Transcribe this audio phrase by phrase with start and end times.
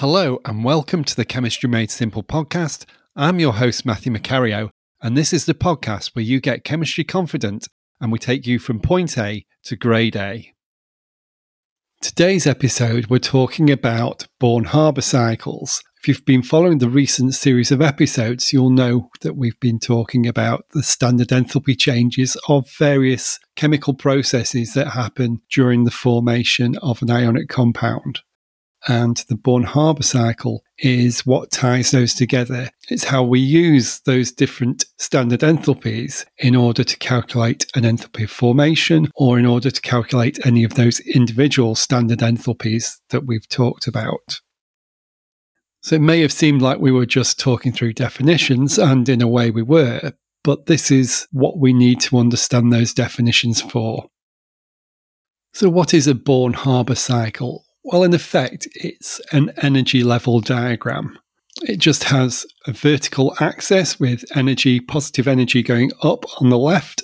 [0.00, 2.84] Hello, and welcome to the Chemistry Made Simple podcast.
[3.16, 4.70] I'm your host, Matthew Macario,
[5.02, 7.66] and this is the podcast where you get chemistry confident
[8.00, 10.52] and we take you from point A to grade A.
[12.00, 15.82] Today's episode, we're talking about Born Haber cycles.
[16.00, 20.28] If you've been following the recent series of episodes, you'll know that we've been talking
[20.28, 27.02] about the standard enthalpy changes of various chemical processes that happen during the formation of
[27.02, 28.20] an ionic compound
[28.86, 32.70] and the Born Haber cycle is what ties those together.
[32.88, 38.30] It's how we use those different standard enthalpies in order to calculate an enthalpy of
[38.30, 43.86] formation or in order to calculate any of those individual standard enthalpies that we've talked
[43.86, 44.40] about.
[45.80, 49.28] So it may have seemed like we were just talking through definitions, and in a
[49.28, 54.08] way we were, but this is what we need to understand those definitions for.
[55.54, 57.64] So, what is a Born Haber cycle?
[57.90, 61.18] Well, in effect, it's an energy level diagram.
[61.62, 67.02] It just has a vertical axis with energy, positive energy going up on the left.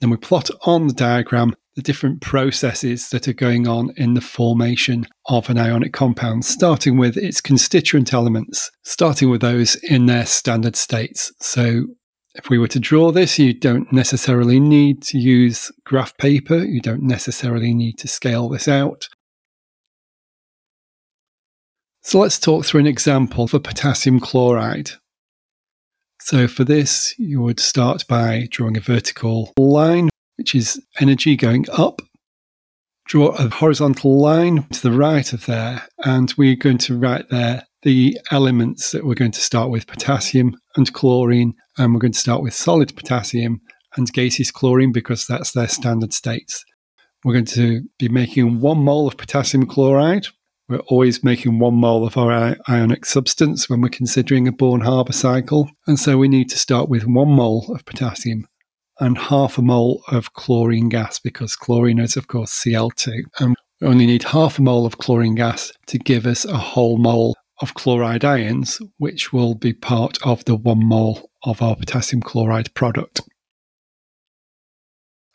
[0.00, 4.20] Then we plot on the diagram the different processes that are going on in the
[4.20, 10.26] formation of an ionic compound, starting with its constituent elements, starting with those in their
[10.26, 11.32] standard states.
[11.38, 11.84] So
[12.34, 16.58] if we were to draw this, you don't necessarily need to use graph paper.
[16.58, 19.06] You don't necessarily need to scale this out.
[22.04, 24.90] So let's talk through an example for potassium chloride.
[26.20, 31.64] So for this, you would start by drawing a vertical line, which is energy going
[31.72, 32.02] up.
[33.06, 37.64] Draw a horizontal line to the right of there, and we're going to write there
[37.82, 42.18] the elements that we're going to start with potassium and chlorine, and we're going to
[42.18, 43.60] start with solid potassium
[43.96, 46.64] and gaseous chlorine because that's their standard states.
[47.24, 50.26] We're going to be making one mole of potassium chloride,
[50.72, 55.12] we're always making one mole of our ionic substance when we're considering a Born Haber
[55.12, 55.70] cycle.
[55.86, 58.46] And so we need to start with one mole of potassium
[58.98, 63.22] and half a mole of chlorine gas because chlorine is, of course, Cl2.
[63.38, 66.96] And we only need half a mole of chlorine gas to give us a whole
[66.96, 72.22] mole of chloride ions, which will be part of the one mole of our potassium
[72.22, 73.20] chloride product.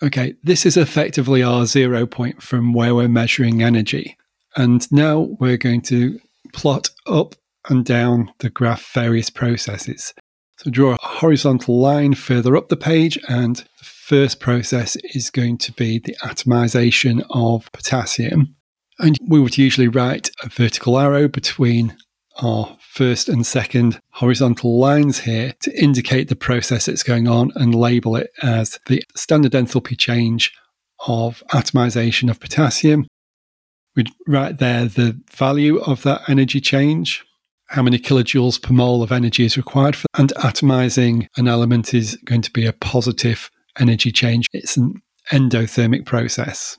[0.02, 4.18] Okay, this is effectively our zero point from where we're measuring energy.
[4.56, 6.20] And now we're going to
[6.54, 7.36] plot up
[7.70, 10.14] and down the graph various processes.
[10.58, 15.60] So draw a horizontal line further up the page, and the first process is going
[15.60, 18.56] to be the atomization of potassium.
[19.00, 21.96] And we would usually write a vertical arrow between
[22.42, 27.76] our first and second horizontal lines here to indicate the process that's going on and
[27.76, 30.52] label it as the standard enthalpy change
[31.08, 33.06] of atomization of potassium
[33.98, 37.26] we'd write there the value of that energy change,
[37.66, 42.16] how many kilojoules per mole of energy is required for, and atomizing an element is
[42.24, 43.50] going to be a positive
[43.80, 44.48] energy change.
[44.54, 45.02] It's an
[45.34, 46.78] endothermic process.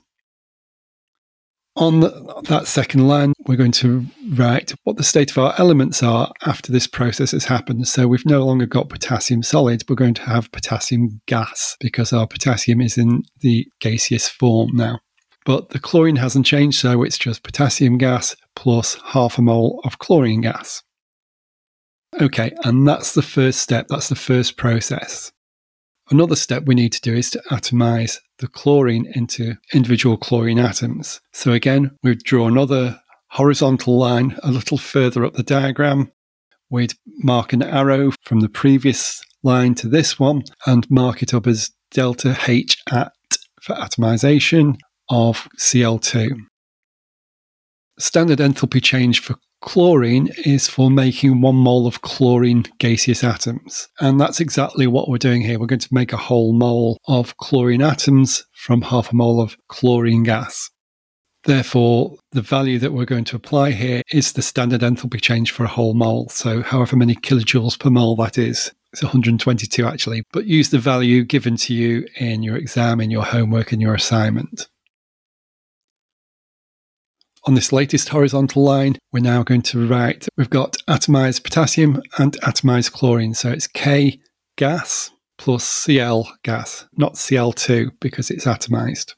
[1.75, 6.31] On that second line, we're going to write what the state of our elements are
[6.45, 7.87] after this process has happened.
[7.87, 12.27] So we've no longer got potassium solid, we're going to have potassium gas because our
[12.27, 14.99] potassium is in the gaseous form now
[15.45, 19.99] but the chlorine hasn't changed, so it's just potassium gas plus half a mole of
[19.99, 20.83] chlorine gas.
[22.19, 25.31] Okay, and that's the first step, that's the first process.
[26.11, 31.21] Another step we need to do is to atomize the chlorine into individual chlorine atoms.
[31.33, 32.99] So again, we'd draw another
[33.29, 36.11] horizontal line a little further up the diagram.
[36.69, 41.45] We'd mark an arrow from the previous line to this one and mark it up
[41.45, 43.13] as delta H at
[43.61, 44.77] for atomization
[45.09, 46.31] of Cl2.
[47.97, 53.89] Standard enthalpy change for chlorine is for making one mole of chlorine gaseous atoms.
[53.99, 55.59] And that's exactly what we're doing here.
[55.59, 59.57] We're going to make a whole mole of chlorine atoms from half a mole of
[59.67, 60.69] chlorine gas.
[61.43, 65.63] Therefore, the value that we're going to apply here is the standard enthalpy change for
[65.63, 66.29] a whole mole.
[66.29, 68.71] So, however many kilojoules per mole that is.
[68.91, 73.23] It's 122 actually, but use the value given to you in your exam, in your
[73.23, 74.67] homework, in your assignment.
[77.49, 82.33] On this latest horizontal line, we're now going to write, we've got atomized potassium and
[82.41, 83.33] atomized chlorine.
[83.33, 84.19] So it's K
[84.55, 85.09] gas
[85.39, 89.15] plus Cl gas, not Cl2 because it's atomized.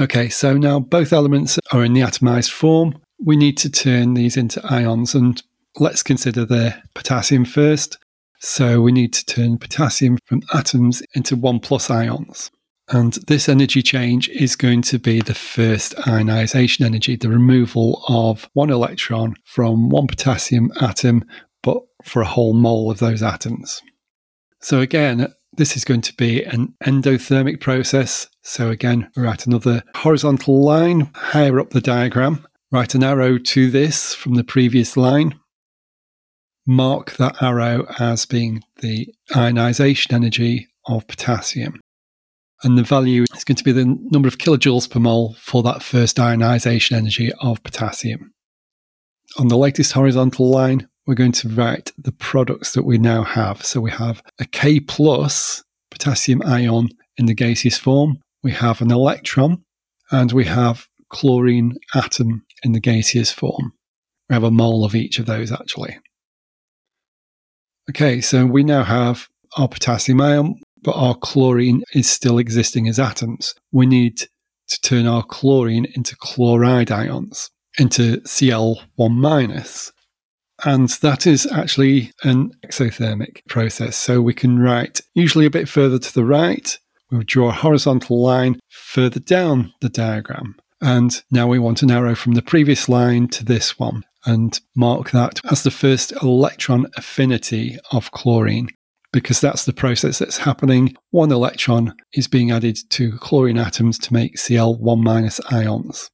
[0.00, 2.98] Okay, so now both elements are in the atomized form.
[3.24, 5.40] We need to turn these into ions and
[5.78, 7.98] let's consider the potassium first.
[8.40, 12.50] So we need to turn potassium from atoms into 1 plus ions.
[12.88, 18.48] And this energy change is going to be the first ionization energy, the removal of
[18.52, 21.24] one electron from one potassium atom,
[21.62, 23.82] but for a whole mole of those atoms.
[24.60, 28.28] So, again, this is going to be an endothermic process.
[28.42, 32.46] So, again, we're at another horizontal line higher up the diagram.
[32.70, 35.38] Write an arrow to this from the previous line.
[36.68, 41.80] Mark that arrow as being the ionization energy of potassium
[42.62, 45.82] and the value is going to be the number of kilojoules per mole for that
[45.82, 48.32] first ionization energy of potassium.
[49.38, 53.64] On the latest horizontal line, we're going to write the products that we now have.
[53.64, 58.90] So we have a K plus potassium ion in the gaseous form, we have an
[58.90, 59.62] electron,
[60.10, 63.72] and we have chlorine atom in the gaseous form.
[64.28, 65.98] We have a mole of each of those actually.
[67.88, 70.56] Okay, so we now have our potassium ion,
[70.86, 73.56] but our chlorine is still existing as atoms.
[73.72, 74.18] We need
[74.68, 79.92] to turn our chlorine into chloride ions, into Cl1 minus.
[80.64, 83.96] And that is actually an exothermic process.
[83.96, 86.78] So we can write usually a bit further to the right.
[87.10, 90.54] We would draw a horizontal line further down the diagram.
[90.80, 95.10] And now we want an arrow from the previous line to this one and mark
[95.10, 98.68] that as the first electron affinity of chlorine
[99.16, 100.94] because that's the process that's happening.
[101.10, 106.10] One electron is being added to chlorine atoms to make Cl1 minus ions.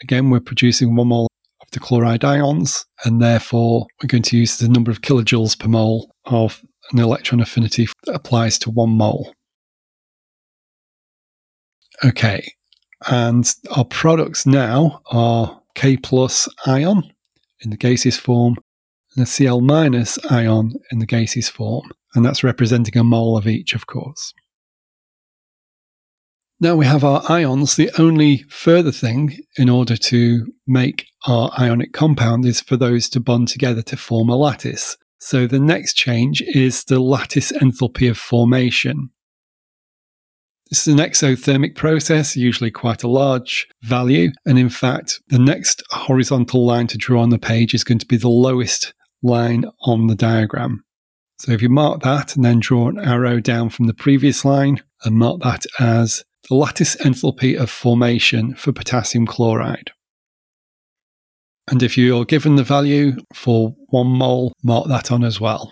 [0.00, 1.26] Again, we're producing one mole
[1.60, 5.66] of the chloride ions, and therefore we're going to use the number of kilojoules per
[5.66, 9.34] mole of an electron affinity that applies to one mole.
[12.04, 12.46] Okay,
[13.08, 17.10] and our products now are K plus ion
[17.58, 18.54] in the gaseous form
[19.16, 23.46] and a Cl minus ion in the gaseous form, and that's representing a mole of
[23.46, 24.32] each, of course.
[26.60, 27.76] Now we have our ions.
[27.76, 33.20] The only further thing in order to make our ionic compound is for those to
[33.20, 34.96] bond together to form a lattice.
[35.18, 39.10] So the next change is the lattice enthalpy of formation.
[40.70, 44.30] This is an exothermic process, usually quite a large value.
[44.46, 48.06] And in fact, the next horizontal line to draw on the page is going to
[48.06, 50.84] be the lowest line on the diagram.
[51.44, 54.82] So if you mark that and then draw an arrow down from the previous line
[55.04, 59.90] and mark that as the lattice enthalpy of formation for potassium chloride.
[61.68, 65.70] And if you're given the value for one mole, mark that on as well.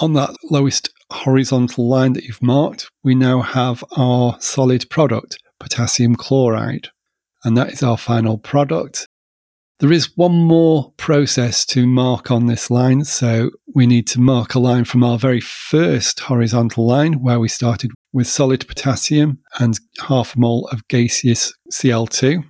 [0.00, 6.16] On that lowest horizontal line that you've marked, we now have our solid product, potassium
[6.16, 6.88] chloride.
[7.44, 9.06] And that is our final product.
[9.80, 13.04] There is one more process to mark on this line.
[13.04, 17.46] So we need to mark a line from our very first horizontal line where we
[17.46, 22.42] started with solid potassium and half a mole of gaseous Cl2.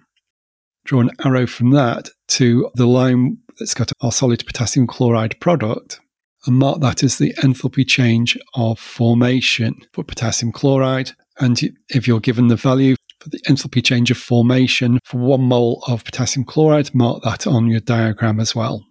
[0.86, 6.00] Draw an arrow from that to the line that's got our solid potassium chloride product
[6.46, 11.12] and mark that as the enthalpy change of formation for potassium chloride.
[11.40, 11.60] And
[11.90, 16.04] if you're given the value for the enthalpy change of formation for one mole of
[16.04, 16.94] potassium chloride.
[16.94, 18.87] Mark that on your diagram as well.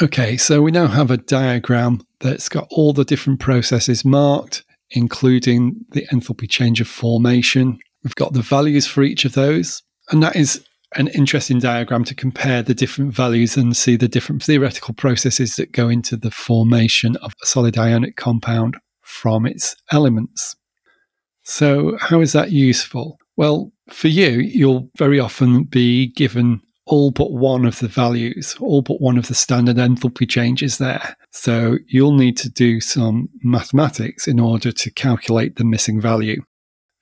[0.00, 5.74] Okay, so we now have a diagram that's got all the different processes marked, including
[5.90, 7.80] the enthalpy change of formation.
[8.04, 10.64] We've got the values for each of those, and that is
[10.94, 15.72] an interesting diagram to compare the different values and see the different theoretical processes that
[15.72, 20.54] go into the formation of a solid ionic compound from its elements.
[21.42, 23.18] So, how is that useful?
[23.36, 28.82] Well, for you, you'll very often be given all but one of the values, all
[28.82, 31.16] but one of the standard enthalpy changes there.
[31.30, 36.42] So, you'll need to do some mathematics in order to calculate the missing value.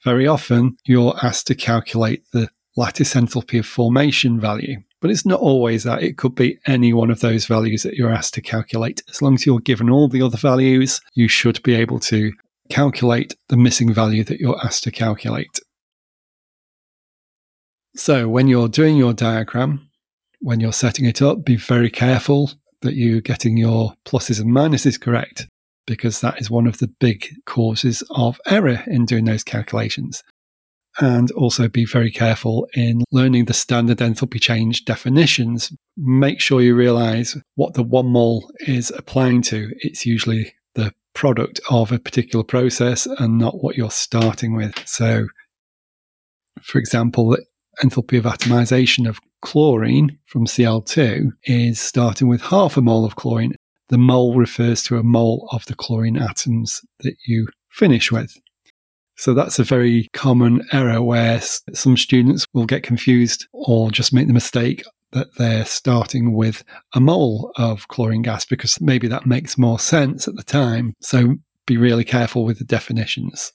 [0.04, 4.76] Very often, you're asked to calculate the lattice enthalpy of formation value.
[5.00, 6.02] But it's not always that.
[6.02, 9.02] It could be any one of those values that you're asked to calculate.
[9.10, 12.32] As long as you're given all the other values, you should be able to
[12.70, 15.60] calculate the missing value that you're asked to calculate.
[17.96, 19.88] So, when you're doing your diagram,
[20.40, 22.50] when you're setting it up, be very careful
[22.82, 25.48] that you're getting your pluses and minuses correct,
[25.86, 30.22] because that is one of the big causes of error in doing those calculations.
[31.00, 35.72] And also be very careful in learning the standard enthalpy change definitions.
[35.96, 39.72] Make sure you realize what the one mole is applying to.
[39.78, 44.74] It's usually the product of a particular process and not what you're starting with.
[44.86, 45.28] So,
[46.62, 47.36] for example,
[47.83, 53.54] enthalpy of atomization of chlorine from Cl2 is starting with half a mole of chlorine
[53.88, 58.37] the mole refers to a mole of the chlorine atoms that you finish with.
[59.16, 64.26] So that's a very common error where some students will get confused or just make
[64.26, 66.64] the mistake that they're starting with
[66.95, 70.92] a mole of chlorine gas because maybe that makes more sense at the time.
[71.00, 73.52] So be really careful with the definitions.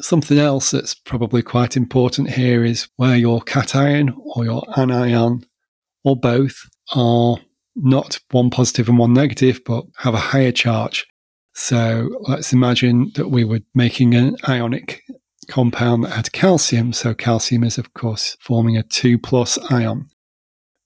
[0.00, 5.44] Something else that's probably quite important here is where your cation or your anion
[6.04, 7.36] or both are
[7.76, 11.06] not one positive and one negative, but have a higher charge.
[11.54, 15.02] So let's imagine that we were making an ionic
[15.48, 16.92] compound that had calcium.
[16.92, 20.06] So calcium is, of course, forming a 2 plus ion.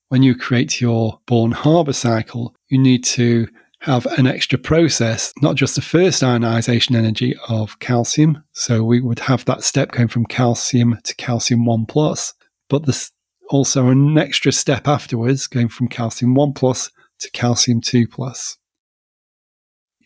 [0.08, 3.48] When you create your Born-Haber cycle, you need to
[3.84, 8.42] have an extra process, not just the first ionization energy of calcium.
[8.52, 12.32] So we would have that step going from calcium to calcium 1 plus,
[12.70, 13.12] but there's
[13.50, 18.56] also an extra step afterwards going from calcium 1 plus to calcium 2 plus.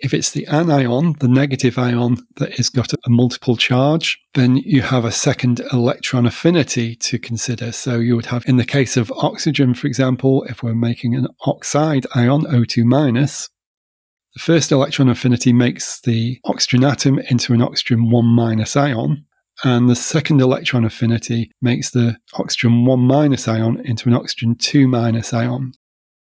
[0.00, 4.82] If it's the anion, the negative ion that has got a multiple charge, then you
[4.82, 7.70] have a second electron affinity to consider.
[7.70, 11.28] So you would have, in the case of oxygen, for example, if we're making an
[11.47, 13.49] oxide ion, O2 minus,
[14.38, 19.25] the first electron affinity makes the oxygen atom into an oxygen 1 minus ion,
[19.64, 24.87] and the second electron affinity makes the oxygen 1 minus ion into an oxygen 2
[24.87, 25.73] minus ion.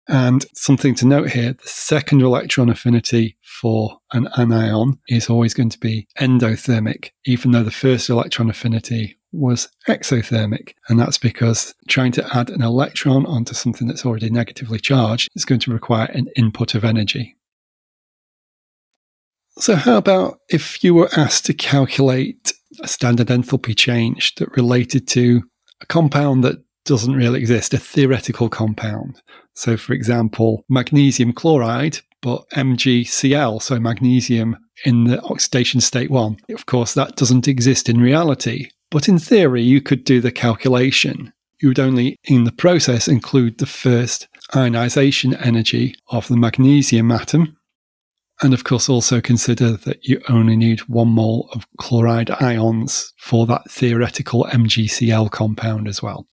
[0.06, 5.70] And something to note here the second electron affinity for an anion is always going
[5.70, 10.74] to be endothermic, even though the first electron affinity was exothermic.
[10.88, 15.44] And that's because trying to add an electron onto something that's already negatively charged is
[15.44, 17.35] going to require an input of energy.
[19.58, 25.08] So, how about if you were asked to calculate a standard enthalpy change that related
[25.08, 25.42] to
[25.80, 29.22] a compound that doesn't really exist, a theoretical compound?
[29.54, 36.36] So, for example, magnesium chloride, but MgCl, so magnesium in the oxidation state one.
[36.52, 41.32] Of course, that doesn't exist in reality, but in theory, you could do the calculation.
[41.62, 47.55] You would only, in the process, include the first ionization energy of the magnesium atom.
[48.42, 53.46] And of course, also consider that you only need one mole of chloride ions for
[53.46, 56.26] that theoretical MgCl compound as well.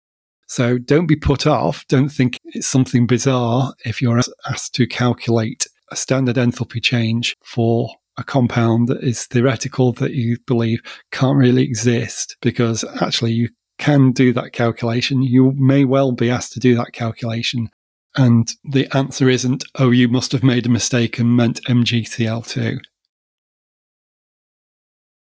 [0.48, 1.86] So don't be put off.
[1.88, 7.88] Don't think it's something bizarre if you're asked to calculate a standard enthalpy change for
[8.18, 10.80] a compound that is theoretical that you believe
[11.10, 15.22] can't really exist because actually you can do that calculation.
[15.22, 17.70] You may well be asked to do that calculation.
[18.16, 22.78] And the answer isn't, oh, you must have made a mistake and meant MgCl2.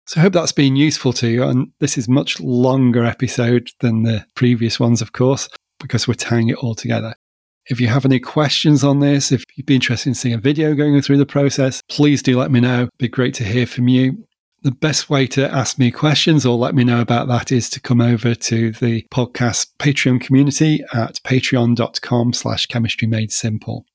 [0.08, 1.44] So I hope that's been useful to you.
[1.44, 5.48] And this is much longer episode than the previous ones, of course,
[5.80, 7.16] because we're tying it all together.
[7.68, 10.74] If you have any questions on this, if you'd be interested in seeing a video
[10.74, 12.82] going through the process, please do let me know.
[12.82, 14.26] It'd be great to hear from you.
[14.64, 17.80] The best way to ask me questions or let me know about that is to
[17.80, 23.86] come over to the podcast Patreon community at patreon.com slash chemistry made simple.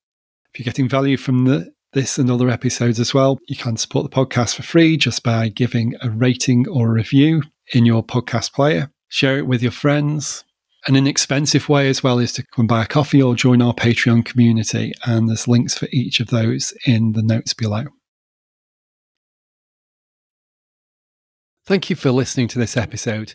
[0.53, 3.39] If you're getting value from the this and other episodes as well.
[3.49, 7.43] You can support the podcast for free just by giving a rating or a review
[7.73, 8.91] in your podcast player.
[9.09, 10.45] Share it with your friends.
[10.87, 14.27] An inexpensive way as well is to come buy a coffee or join our Patreon
[14.27, 17.87] community, and there's links for each of those in the notes below.
[21.67, 23.35] Thank you for listening to this episode.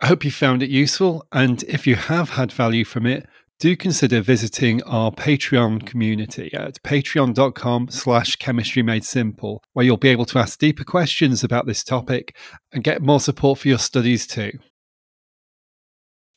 [0.00, 3.26] I hope you found it useful, and if you have had value from it,
[3.58, 10.10] do consider visiting our Patreon community at patreon.com slash chemistry made simple, where you'll be
[10.10, 12.36] able to ask deeper questions about this topic
[12.72, 14.52] and get more support for your studies too.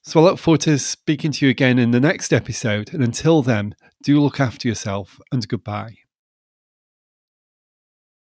[0.02, 3.44] So I look forward to speaking to you again in the next episode, and until
[3.44, 5.98] then, do look after yourself and goodbye.